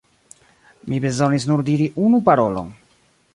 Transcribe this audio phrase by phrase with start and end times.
[0.93, 2.73] Mi bezonis nur diri unu parolon.